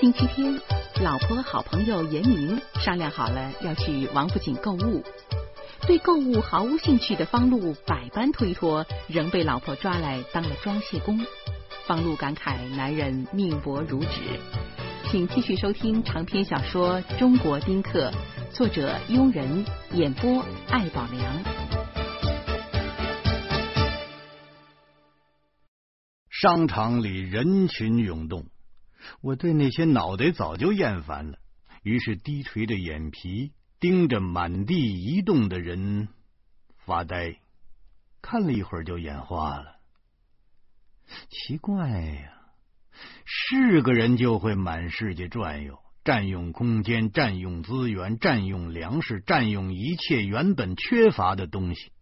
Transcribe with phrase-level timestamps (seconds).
[0.00, 0.54] 星期天，
[1.02, 5.02] 老婆和好朋友严明商量好了要去王府井购物。
[5.88, 11.18] 对购物毫无兴趣的方路百般推脱，仍被老婆抓来当了装卸工。
[11.88, 14.08] 方路感慨男人命薄如纸。
[15.10, 18.12] 请继续收听长篇小说《中国丁克》，
[18.54, 21.42] 作者庸人，演播艾宝良。
[26.30, 28.44] 商场里人群涌动。
[29.20, 31.38] 我对那些脑袋早就厌烦了，
[31.82, 36.08] 于是低垂着眼皮盯着满地移动的人
[36.76, 37.38] 发呆，
[38.20, 39.76] 看了一会儿就眼花了。
[41.30, 42.32] 奇怪呀，
[43.24, 51.92] 是个人就会满世界转悠，占用空间，占用资源，占用粮食，占用一切原本缺乏的东西。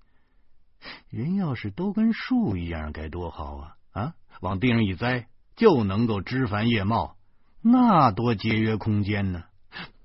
[1.09, 3.77] 人要是都跟树一样，该多好啊！
[3.93, 5.29] 啊，往地上一栽。
[5.57, 7.17] 就能够枝繁叶茂，
[7.63, 9.45] 那多节约空间呢！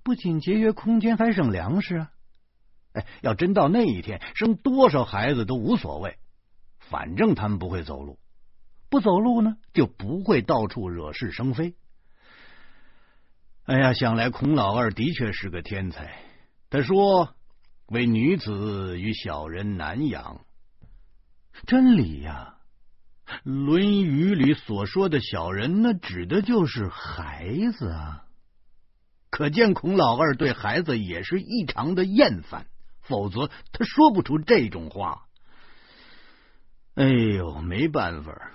[0.04, 2.12] 不仅节约空间，还省粮食啊！
[2.94, 6.18] 哎，要真到那一天，生多少孩子都无所谓，
[6.80, 8.18] 反正他们不会走路，
[8.90, 11.76] 不走路呢，就不会到处惹是生非。
[13.66, 16.18] 哎呀，想来孔老二的确是个天才。
[16.70, 17.36] 他说
[17.88, 20.42] ：“为女子与小人难养。”
[21.68, 22.56] 真理呀！
[23.44, 28.26] 《论语》里所说的小人，那指的就是孩子啊！
[29.30, 32.68] 可见孔老二对孩子也是异常的厌烦，
[33.00, 35.24] 否则他说不出这种话。
[36.96, 38.52] 哎呦，没办法，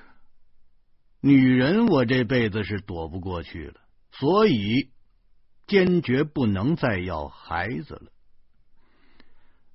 [1.21, 3.81] 女人我这辈子是躲不过去了，
[4.13, 4.91] 所以
[5.67, 8.13] 坚决不能再要孩子了。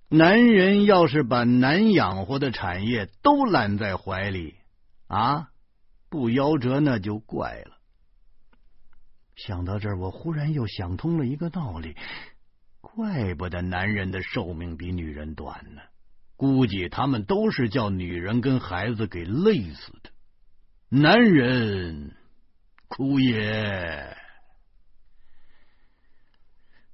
[0.09, 4.55] 男人要是把难养活的产业都揽在怀里。
[5.11, 5.51] 啊，
[6.07, 7.77] 不夭折那就怪了。
[9.35, 11.97] 想到这儿，我忽然又想通了一个道理：
[12.79, 15.81] 怪不得男人的寿命比女人短呢。
[16.37, 20.11] 估计他们都是叫女人跟孩子给累死的。
[20.87, 22.15] 男人
[22.87, 24.17] 哭也。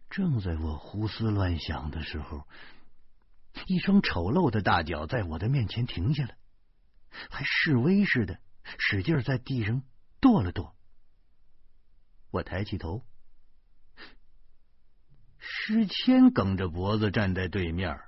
[0.09, 2.47] 正在我胡思乱想的时候，
[3.67, 6.33] 一双丑陋的大脚在我的面前停下了。
[7.29, 8.39] 还示威似的，
[8.77, 9.83] 使劲在地上
[10.19, 10.75] 跺了跺。
[12.31, 13.05] 我抬起头，
[15.37, 17.99] 施谦梗着脖子站在对面，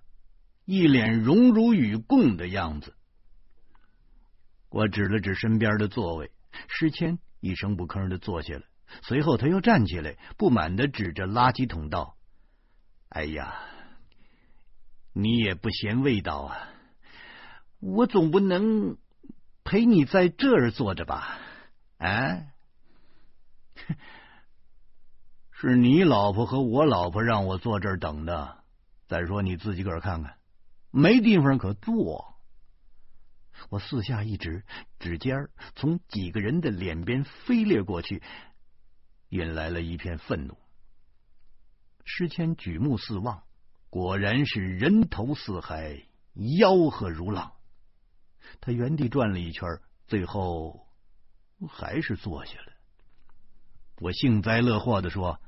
[0.66, 2.96] 一脸荣辱与共的样子。
[4.70, 6.32] 我指了指身边的座位，
[6.68, 8.64] 施谦一声不吭的坐下了。
[9.02, 12.18] 随后他又站起来，不满的指着垃圾桶道
[13.10, 13.64] ：“哎呀，
[15.14, 16.70] 你也不嫌味道啊！”
[17.80, 18.98] 我总不能
[19.64, 21.38] 陪你在这儿坐着吧？
[21.98, 22.46] 啊，
[25.52, 28.64] 是你老婆和我老婆让我坐这儿等的。
[29.08, 30.38] 再说你自己个儿看看，
[30.92, 32.36] 没地方可坐。
[33.70, 34.64] 我四下一指，
[35.00, 38.22] 指尖儿从几个人的脸边飞掠过去，
[39.30, 40.58] 引来了一片愤怒。
[42.06, 43.44] 施谦举目四望，
[43.90, 46.04] 果然是人头四海，
[46.36, 47.54] 吆喝如浪。
[48.62, 50.88] 他原地转了一圈，最后
[51.70, 52.74] 还是坐下了。
[54.00, 55.40] 我幸灾乐祸的说：“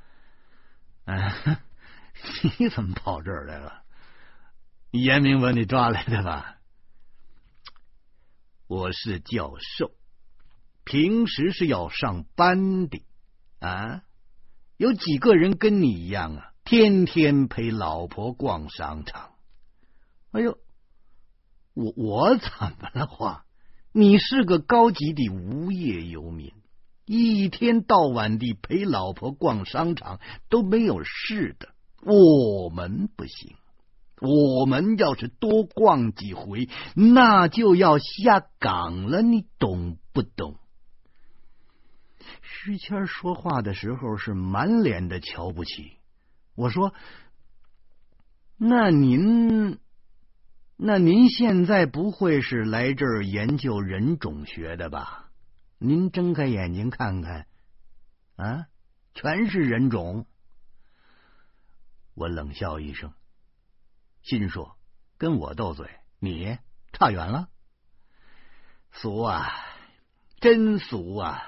[2.60, 3.84] 你怎么跑这儿来了？
[4.92, 6.58] 严明把你抓来的吧？
[8.68, 9.92] 我是教授，
[10.84, 13.06] 平时是要上班的
[13.60, 14.04] 啊。
[14.78, 16.54] 有几个人跟你一样啊？
[16.64, 19.34] 天天陪老婆逛商场。
[20.32, 20.58] 哎呦！”
[21.74, 22.50] 我我怎
[22.80, 23.08] 么了？
[23.08, 23.46] 话，
[23.94, 26.52] 你是个高级的无业游民，
[27.06, 31.70] 一天到晚的陪老婆逛商场都没有事的。
[32.04, 33.56] 我们不行，
[34.20, 39.22] 我们要是多逛几回，那就要下岗了。
[39.22, 40.58] 你懂不懂？
[42.42, 45.94] 徐谦说话的时候是满脸的瞧不起。
[46.56, 46.94] 我说
[48.58, 49.80] ：“那您？”
[50.84, 55.30] 那您现在不会是来这儿研究人种学的吧？
[55.78, 57.46] 您睁开眼睛看看，
[58.36, 58.66] 啊，
[59.14, 60.26] 全是人种。
[62.16, 63.14] 我冷笑一声，
[64.24, 64.76] 心说：
[65.20, 65.88] 跟我斗嘴，
[66.20, 66.58] 你
[66.94, 67.48] 差远了。
[68.92, 69.52] 俗啊，
[70.40, 71.44] 真俗啊！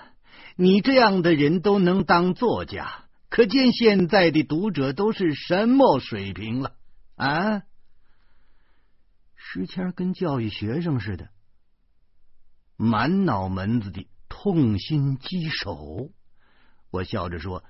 [0.56, 6.76] 你这样的人都能当作家，可见现在的读者都是什么水平了
[7.16, 7.64] 啊？
[9.54, 11.30] 石谦跟教育学生似的，
[12.76, 16.10] 满脑门子的痛心疾首。
[16.90, 17.64] 我笑着说：“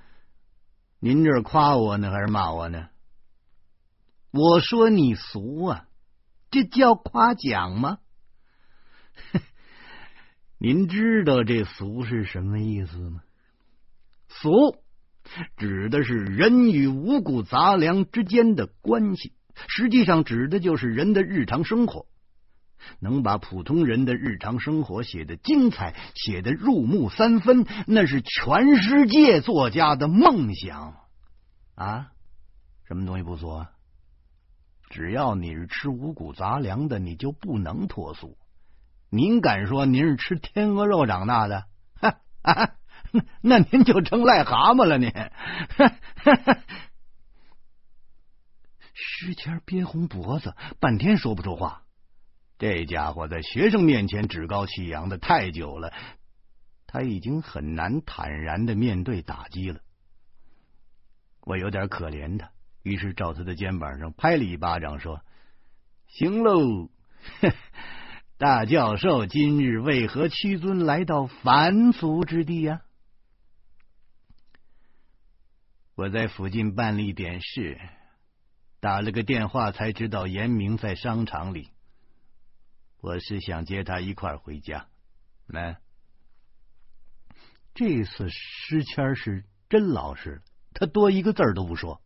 [1.01, 2.87] 您这是夸我呢，还是骂我呢？”
[4.31, 5.89] 我说：“你俗啊，
[6.51, 7.97] 这叫夸奖吗？”
[10.57, 13.23] 您知道这“俗”是什么意思吗
[14.31, 14.77] ？“俗”
[15.57, 19.33] 指的是人与五谷杂粮之间的关系，
[19.67, 22.05] 实际上指的就是人的日常生活。
[22.99, 30.95] 能把普通人的日常生活写得精彩，写得入木三分，那是全世界作家的梦想
[31.75, 32.11] 啊！
[32.85, 33.65] 什么东西不俗？
[34.89, 38.37] 只要你是吃五谷杂粮的，你就不能脱俗。
[39.09, 41.63] 您敢说您是吃天鹅肉长大的？
[41.95, 42.71] 哈啊，
[43.41, 44.97] 那您就成癞蛤蟆了。
[44.97, 45.09] 您，
[48.93, 51.83] 石谦憋红脖子，半天说不出话。
[52.57, 55.91] 这家伙在学生面前趾高气扬的太久了，
[56.87, 59.81] 他已经很难坦然的面对打击了。
[61.41, 62.51] 我有点可怜他。
[62.83, 65.21] 于是，照他的肩膀上拍了一巴掌，说
[66.07, 66.89] ：“行喽，
[68.37, 72.81] 大教授今日为何屈尊来到凡俗之地呀？”
[75.95, 77.79] 我在附近办了一点事，
[78.83, 81.69] 打了个电话才知道严明在商场里。
[82.99, 84.87] 我是想接他一块回家。
[85.45, 85.77] 来，
[87.73, 90.41] 这次诗谦是真老实，
[90.73, 92.01] 他多一个字都不说。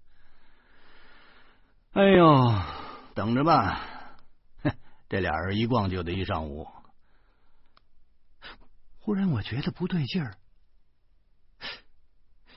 [1.93, 2.61] 哎呦，
[3.15, 3.81] 等着吧！
[5.09, 6.67] 这俩人一逛就得一上午。
[8.99, 10.37] 忽然我觉得不对劲儿，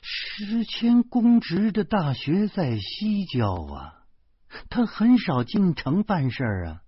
[0.02, 3.99] 石谦公职的大学在西郊啊，
[4.70, 6.82] 他很少进城办事儿啊。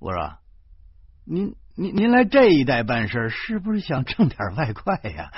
[0.00, 0.38] 我说
[1.24, 5.30] ：“您您您来这一带办事，是不是想挣点外快呀？”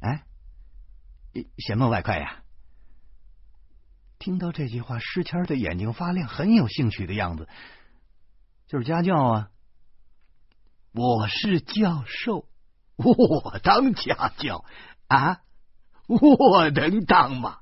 [0.00, 0.24] 哎，
[1.58, 2.44] 什么外快呀？
[4.18, 7.48] 听到这句话，诗谦的眼睛发亮，很有兴趣的样子。
[8.66, 9.50] 就是家教啊！
[10.92, 12.46] 我是教授，
[12.96, 14.64] 我当家教
[15.06, 15.40] 啊！
[16.06, 17.59] 我能当吗？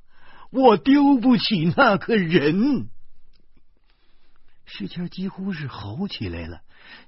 [0.50, 2.91] 我丢不起那个人。
[4.65, 6.62] 石谦几乎是吼起来了。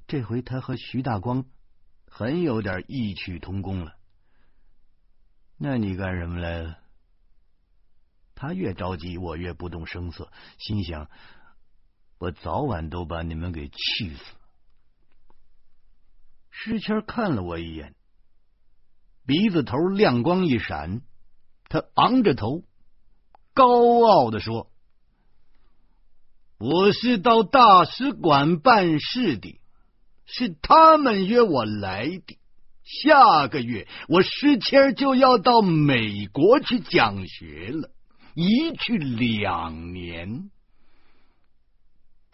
[0.06, 1.44] 这回他和徐大光
[2.06, 3.96] 很有点异曲同工了。
[5.56, 6.78] 那你干什么来了？
[8.34, 11.10] 他越着急，我越不动声色，心想：
[12.18, 14.24] 我早晚都把你们给气死。
[16.48, 17.94] 石谦看了我一眼，
[19.26, 21.02] 鼻子头亮光一闪，
[21.68, 22.64] 他昂着头，
[23.54, 24.70] 高傲的说
[26.58, 29.60] ：“我是到大使馆办事的，
[30.26, 32.38] 是他们约我来的。
[32.84, 37.90] 下个月，我诗谦就要到美国去讲学了。”
[38.32, 40.50] 一去两年，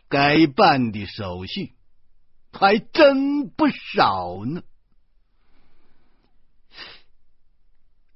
[0.09, 1.73] 该办的手续
[2.53, 4.63] 还真不少呢。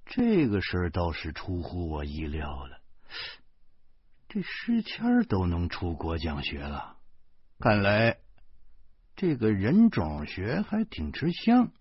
[0.04, 2.79] 这个事儿倒是出乎我意料了。
[4.32, 6.98] 这诗谦都能出国讲学了，
[7.58, 8.18] 看来
[9.16, 11.72] 这个人种学还挺吃香。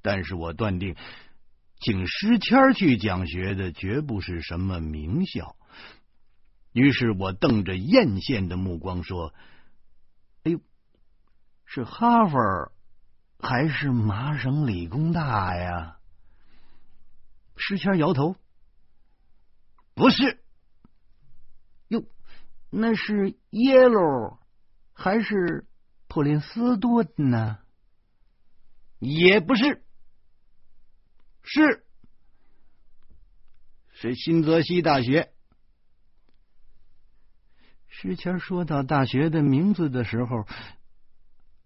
[0.00, 0.96] 但是我断定。
[1.80, 5.56] 请诗谦去讲学的绝不是什么名校，
[6.72, 9.32] 于是我瞪着艳羡的目光说
[10.42, 10.60] ：“哎呦，
[11.64, 12.72] 是哈佛
[13.38, 15.96] 还是麻省理工大呀？”
[17.56, 18.34] 诗谦摇头
[19.94, 20.41] ：“不是。”
[22.72, 24.38] 哟，那是耶鲁
[24.94, 25.66] 还是
[26.08, 27.58] 普林斯顿呢？
[28.98, 29.84] 也不是。
[31.42, 31.84] 是，
[33.92, 35.32] 是新泽西大学。
[37.88, 40.46] 石谦说到大学的名字的时候，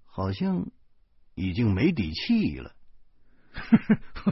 [0.04, 0.66] 好像
[1.34, 2.74] 已经没底气了。
[3.54, 4.30] 不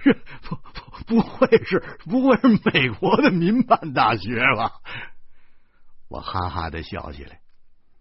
[0.00, 4.80] 是，不不不会是不会是美国的民办大学吧？
[6.14, 7.40] 我哈哈的笑起来。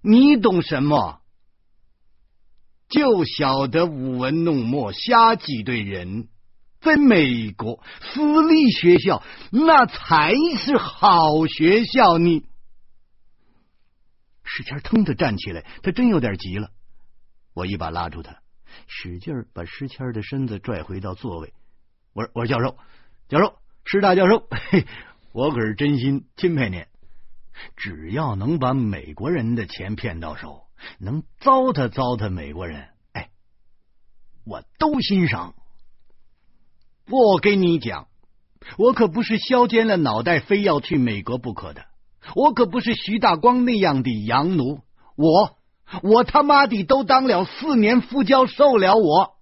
[0.01, 1.21] 你懂什么？
[2.89, 6.27] 就晓得舞文弄墨，瞎挤兑人。
[6.79, 12.19] 在美国，私立学校那才是好学校。
[12.19, 12.45] 你，
[14.43, 16.69] 史谦腾的站起来，他真有点急了。
[17.53, 18.41] 我一把拉住他，
[18.85, 21.53] 使劲把石谦的身子拽回到座位。
[22.11, 22.77] 我说：“我说教授，
[23.29, 24.85] 教授，师大教授，嘿，
[25.31, 26.85] 我可是真心钦佩您。
[27.75, 30.63] 只要能把美国人的钱骗到手，
[30.99, 33.29] 能糟蹋糟蹋美国人，哎，
[34.45, 35.55] 我都欣赏。”
[37.09, 38.07] 我跟你讲，
[38.77, 41.85] 我可不是削尖了脑袋非要去美国不可的，
[42.33, 44.79] 我可不是徐大光那样的洋奴，
[45.17, 45.57] 我
[46.01, 49.35] 我他妈的都当了四年副教授了，我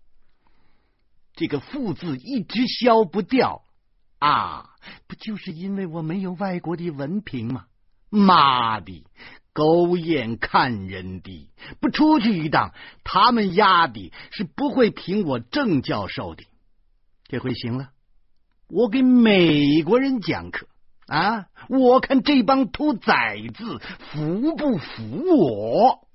[1.36, 3.62] 这个“副”字一直消不掉
[4.18, 4.72] 啊，
[5.08, 7.68] 不就是因为我没有外国的文凭吗？
[8.12, 9.04] 妈的！
[9.54, 11.50] 狗眼看人低，
[11.82, 16.46] 不出去一趟，他们丫的是不会评我郑教授的。
[17.26, 17.90] 这回行了，
[18.70, 20.68] 我给美国人讲课
[21.08, 21.50] 啊！
[21.68, 26.08] 我看这帮兔崽子服不服我？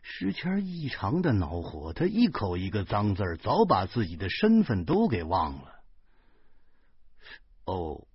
[0.00, 5.72] 石谦异常的恼火，他一口一个脏字早把自己的身份都给忘了。
[7.66, 8.06] 哦，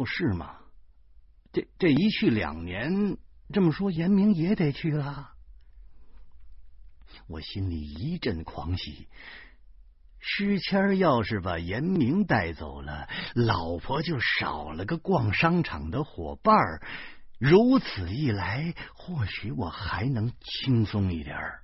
[0.00, 0.56] 不是吗？
[1.52, 3.18] 这这一去两年，
[3.52, 5.32] 这么说严明也得去了。
[7.26, 9.08] 我心里一阵狂喜。
[10.18, 16.80] 诗谦要是把严明带走了，老婆就少了个逛商场的伙伴儿。
[17.38, 21.62] 如此一来，或许我还能轻松一点儿。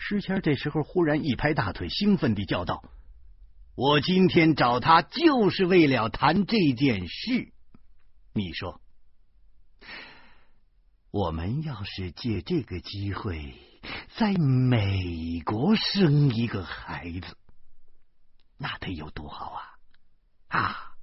[0.00, 2.82] 诗谦这时候忽然一拍大腿，兴奋地叫道
[3.74, 7.52] ：“我今天找他就是为了谈这件事。”
[8.34, 8.80] 你说，
[11.10, 13.54] 我们要是借这个机会
[14.16, 17.36] 在美国生一个孩子，
[18.56, 19.68] 那得有多好啊！
[20.48, 20.94] 啊，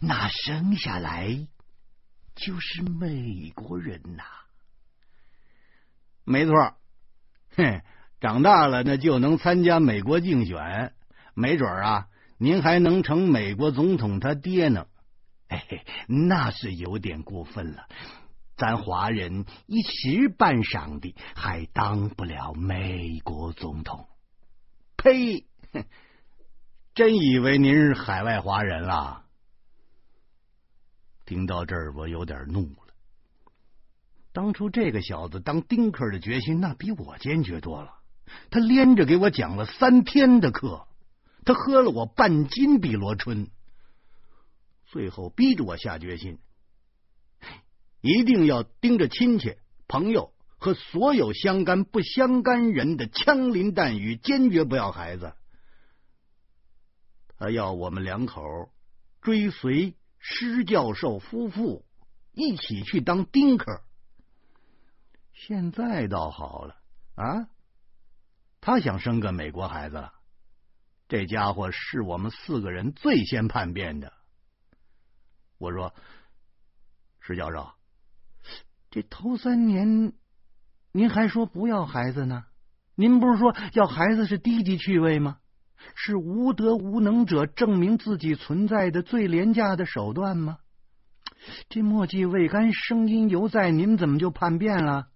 [0.00, 1.46] 那生下来
[2.34, 4.24] 就是美国人呐！
[6.24, 6.52] 没错，
[7.56, 7.82] 哼，
[8.20, 10.94] 长大了那就能参加美国竞选，
[11.34, 14.86] 没准啊，您还能成美国总统他爹呢。
[15.48, 17.86] 嘿嘿，那是有点过分了。
[18.56, 24.06] 咱华人一时半晌的还当不了美国总统。
[24.96, 25.44] 呸！
[26.94, 29.24] 真以为您是海外华人了？
[31.26, 32.94] 听到这儿，我有点怒了。
[34.32, 37.94] 当初这个小子当丁克的决心，那比我坚决多了。
[38.50, 40.86] 他连着给我讲了三天的课，
[41.44, 43.50] 他喝了我半斤碧螺春。
[44.86, 46.38] 最后逼着我下决心，
[48.00, 49.56] 一定要盯着亲戚、
[49.88, 55.34] 朋友和所有相干不相干人的枪林弹雨，坚决不要孩子。
[57.36, 58.42] 他要我们两口
[59.20, 61.84] 追随施教授夫妇
[62.32, 63.82] 一起去当丁克。
[65.32, 66.76] 现在倒好了
[67.16, 67.48] 啊，
[68.60, 70.12] 他想生个美国孩子了。
[71.16, 74.12] 这家伙是我们四个人最先叛变的。
[75.58, 75.94] 我说
[77.22, 77.70] ：“石教授，
[78.90, 80.12] 这头三年
[80.90, 82.46] 您还说不要孩子呢？
[82.96, 85.38] 您不是说要孩子是低级趣味吗？
[85.94, 90.58] 是无德无能者证明自己存在的最廉价的手段吗？
[91.68, 95.06] 这墨迹未干，声音犹在，您怎么就叛变了？”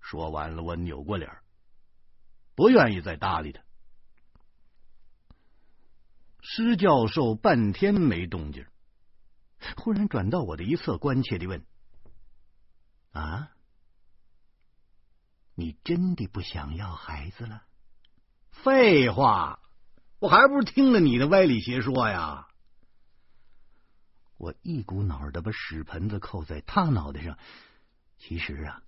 [0.00, 1.30] 说完了，我扭过脸，
[2.54, 3.62] 不愿意再搭理他。
[6.44, 8.66] 施教授半天没动静，
[9.76, 11.64] 忽然转到我的一侧，关切的问
[13.12, 13.52] ：“啊，
[15.54, 17.62] 你真的不想要孩子了
[18.50, 19.60] ？”“废话，
[20.18, 22.48] 我还不是听了你的歪理邪说呀！”
[24.36, 27.38] 我一股脑的把屎盆子扣在他脑袋上。
[28.18, 28.82] 其实啊，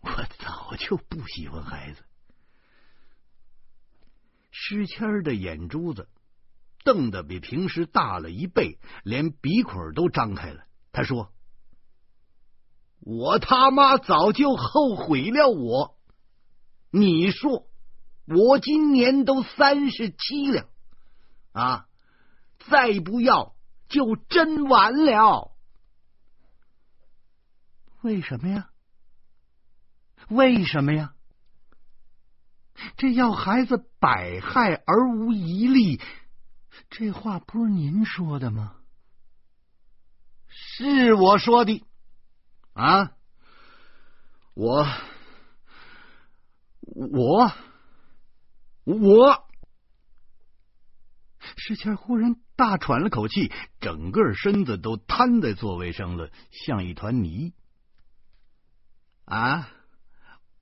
[0.00, 0.10] 我
[0.40, 2.04] 早就不喜欢孩子。
[4.50, 6.08] 诗谦的眼珠子。
[6.86, 10.62] 瞪得比平时大了一倍，连鼻孔都张开了。
[10.92, 11.32] 他说
[13.02, 15.48] ：“我他妈早就后悔了。
[15.48, 15.98] 我，
[16.92, 17.66] 你说
[18.24, 20.68] 我今年都三十七了
[21.50, 21.88] 啊，
[22.70, 23.56] 再不要
[23.88, 25.56] 就真完了。
[28.00, 28.70] 为什么呀？
[30.28, 31.14] 为什么呀？
[32.96, 36.00] 这要孩子百害而无一利。”
[36.90, 38.76] 这话不是您说的吗？
[40.48, 41.84] 是我说的
[42.72, 43.12] 啊！
[44.54, 44.86] 我
[46.82, 47.52] 我
[48.84, 49.48] 我，
[51.56, 57.52] 石谦忽然大喘了口气，整个身子都瘫在座位上了，像一团泥。
[59.24, 59.68] 啊！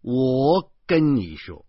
[0.00, 1.66] 我跟你说，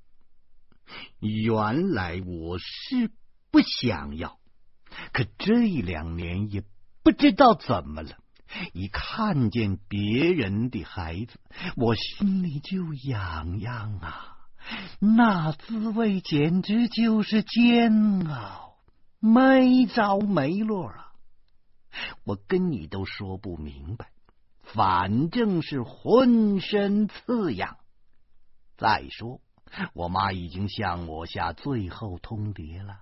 [1.20, 3.12] 原来我是。
[3.56, 4.38] 不想要，
[5.14, 6.62] 可这两年也
[7.04, 8.18] 不知道怎么了，
[8.74, 11.40] 一看见别人的孩子，
[11.78, 14.40] 我心里就痒痒啊！
[15.00, 18.76] 那滋味简直就是煎熬，
[19.20, 21.14] 没着没落啊！
[22.26, 24.10] 我跟你都说不明白，
[24.64, 27.78] 反正是浑身刺痒。
[28.76, 29.40] 再说，
[29.94, 33.00] 我妈已经向我下最后通牒了，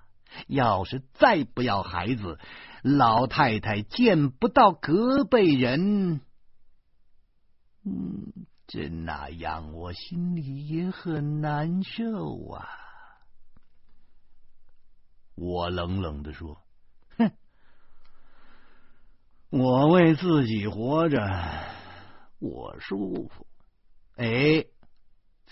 [0.47, 2.39] 要是再不要孩子，
[2.83, 6.21] 老太太见不到隔辈人。
[7.83, 12.67] 嗯，这那样，我心里也很难受啊。
[15.35, 16.61] 我冷冷的说
[17.17, 17.31] ：“哼，
[19.49, 21.19] 我为自己活着，
[22.39, 23.47] 我舒服。
[24.15, 24.65] 哎。”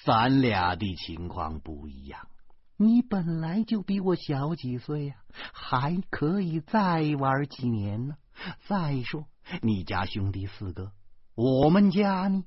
[0.03, 2.27] 咱俩的情况不一样，
[2.81, 5.15] 你本来就比我小几岁呀，
[5.53, 8.15] 还可以再玩几年呢。
[8.67, 9.27] 再说
[9.61, 10.91] 你家兄弟四个，
[11.35, 12.43] 我们家呢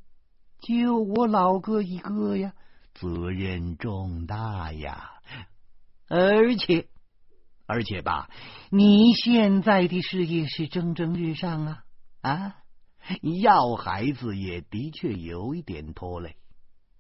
[0.61, 2.53] 就我老哥一个呀，
[2.95, 5.13] 责任重大呀。
[6.09, 6.89] 而且，
[7.67, 8.29] 而且吧，
[8.71, 11.85] 你现在的事业是蒸蒸日上啊
[12.23, 12.57] 啊，
[13.41, 16.37] 要孩子也的确有一点拖累。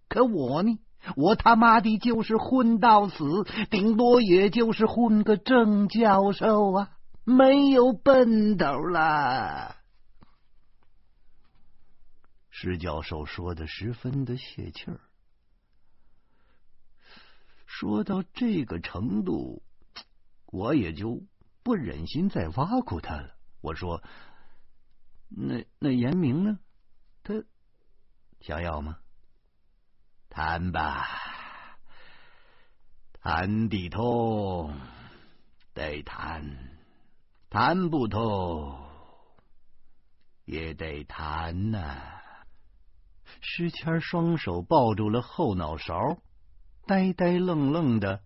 [0.08, 0.78] 可我呢？
[1.16, 3.24] 我他妈的就是混到死，
[3.70, 6.90] 顶多也就是混个正教授啊，
[7.24, 9.76] 没有奔头了。
[12.50, 15.00] 石教授说的十分的泄气儿，
[17.66, 19.62] 说到这个程度，
[20.46, 21.22] 我也就
[21.62, 23.34] 不忍心再挖苦他了。
[23.60, 24.02] 我说
[25.28, 26.58] ：“那那严明呢？
[27.22, 27.34] 他
[28.40, 28.98] 想要吗？”
[30.34, 31.06] 谈吧，
[33.20, 34.76] 谈得通
[35.72, 36.44] 得谈，
[37.48, 38.76] 谈不通
[40.44, 42.20] 也得谈呐。
[43.42, 46.18] 诗谦双手抱住了后脑勺，
[46.84, 48.20] 呆呆愣愣的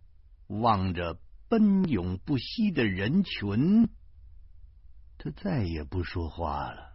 [0.46, 1.18] 望着
[1.50, 3.90] 奔涌不息的人群，
[5.18, 6.87] 他再也不说话了。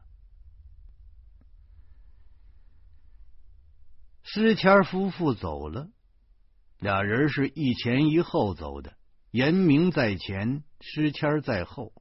[4.23, 5.89] 施谦夫妇走了，
[6.79, 8.93] 俩人是一前一后走的，
[9.31, 11.93] 严明在前，施谦在后。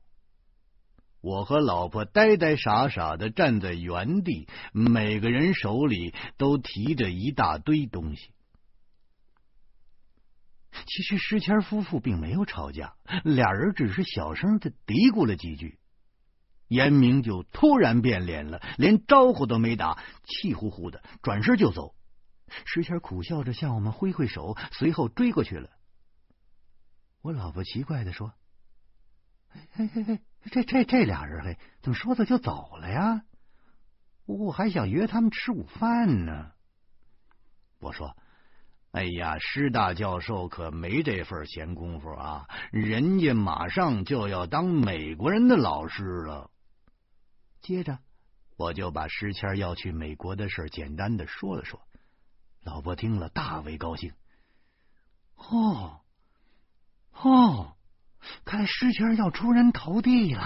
[1.21, 8.31] 我和老婆呆呆傻傻的站在原地，每个人手里都提着一大堆东西。
[10.87, 15.79] 其实施谦夫妇并没有吵架，俩人只是小声的嘀咕了几句，
[16.67, 21.95] 严明就突然变脸了，连招呼都没打，气呼呼的转身就走。
[22.65, 25.71] 石谦苦笑着向我们挥挥手，随后追过去了。
[27.21, 28.33] 我老婆奇怪的说
[29.73, 33.23] ：“嘿嘿嘿，这这这俩人嘿，怎么说走就走了呀？
[34.25, 36.53] 我还想约他们吃午饭呢。”
[37.79, 38.17] 我说
[38.93, 46.51] ：“哎呀，师大教授可没这份闲工夫啊，人家马上就要当美国人的老师了。”
[47.61, 47.99] 接着，
[48.57, 51.81] 我就把石谦要去美国的事简单的说了说。
[52.65, 54.13] 老婆听了大为高兴。
[55.37, 56.01] 哦，
[57.13, 57.77] 哦，
[58.45, 60.45] 看来诗谦要出人头地了。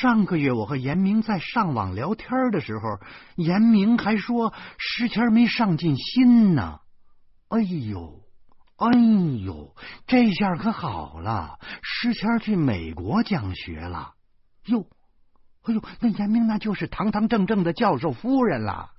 [0.00, 3.00] 上个月我和严明在上网聊天的时候，
[3.36, 6.80] 严明还说诗谦没上进心呢。
[7.48, 8.20] 哎呦，
[8.76, 8.90] 哎
[9.44, 9.74] 呦，
[10.06, 14.14] 这下可好了，诗谦去美国讲学了。
[14.66, 14.88] 哟，
[15.62, 18.90] 哎呦，那严明那就是堂堂正正的教授夫人了。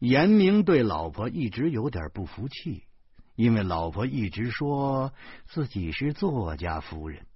[0.00, 2.84] 严明对老婆一直有点不服气，
[3.36, 5.12] 因为老婆一直说
[5.46, 7.26] 自己是作家夫人，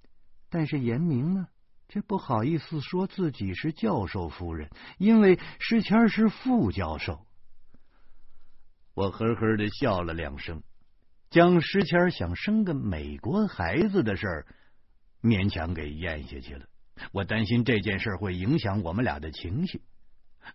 [0.49, 1.47] 但是严明呢，
[1.87, 7.23] 却不好意思说自己是教授夫人，因为诗谦是副教授。
[8.95, 10.63] 我呵呵的笑了两声，
[11.29, 14.47] 将诗谦想生个美国孩子的事儿
[15.21, 16.65] 勉强给咽下去了。
[17.11, 19.83] 我担心这件事会影响我们俩的情绪。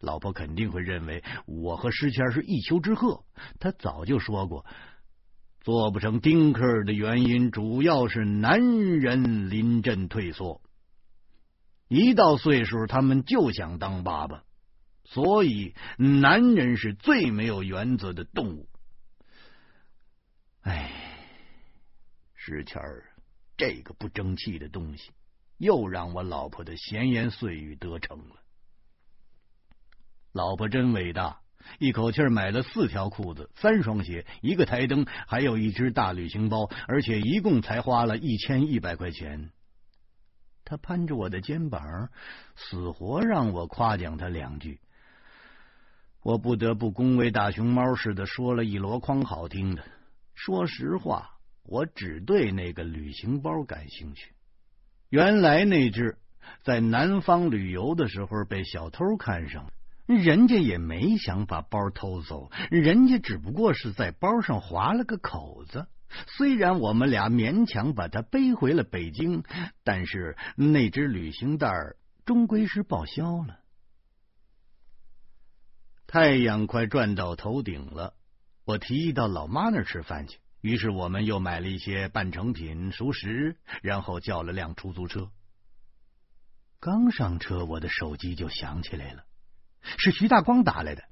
[0.01, 3.25] 老婆肯定会认为我和诗谦是一丘之貉。
[3.59, 4.65] 他早就说过，
[5.61, 10.63] 做不成丁克的原因主要是男人临阵退缩，
[11.89, 14.45] 一到岁数他们就想当爸爸，
[15.05, 18.69] 所以男人是最没有原则的动物。
[20.63, 20.91] 哎，
[22.35, 23.05] 诗谦儿
[23.57, 25.11] 这个不争气的东西，
[25.59, 28.37] 又让我老婆的闲言碎语得逞了。
[30.33, 31.41] 老婆真伟大，
[31.79, 39.51] 一口气买了四条裤子、三双鞋、一个台灯，还有一只大旅行包，而且一共才花了一千一百块钱。
[40.65, 42.11] 他攀着我的肩膀，
[42.55, 44.81] 死活让我夸奖他两句。
[46.23, 49.83] 我不得不恭维大熊猫似的说了一箩筐好听的。
[50.35, 54.33] 说实话，我只对那个旅行包感兴趣。
[55.09, 56.19] 原来那只
[56.63, 59.73] 在南方旅游的时候被小偷看上了，
[60.17, 65.87] 人家也没想把包偷走，人家只不过是在包上划了个口子。
[66.27, 69.45] 虽然我们俩勉强把它背回了北京，
[69.85, 71.71] 但是那只旅行袋
[72.25, 73.61] 终归是报销了。
[76.09, 78.15] 太阳快转到头顶了，
[78.65, 80.39] 我提议到老妈那儿吃饭去。
[80.61, 85.31] 于是我们又买了一些半成品、熟食，然后叫了辆出租车。
[86.81, 89.25] 刚上车，我的手机就响起来了，
[89.99, 91.03] 是徐大光打来的。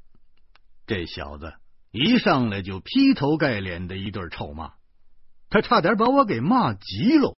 [0.87, 1.55] 这小子
[1.91, 4.73] 一上来就劈头盖脸的一顿臭骂，
[5.51, 7.35] 他差点把我给骂急了。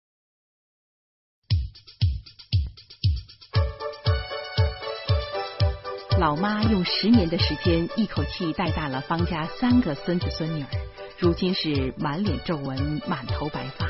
[6.19, 10.69] 老妈用十年的时间，一口气带大了方家三个孙子孙女儿，
[11.17, 13.87] 如今是满脸皱纹，满头白发。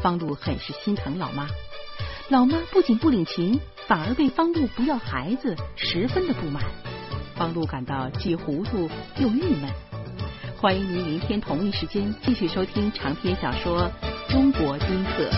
[0.00, 1.48] 方路很是心疼老妈，
[2.32, 6.64] 老妈不仅不领情，反而对方路不要孩子十分的不满。
[7.36, 9.70] 方路感到既糊涂又郁闷。
[10.56, 13.90] 欢迎您明天同一时间继续收听长篇小说
[14.32, 15.30] 《中国金色》。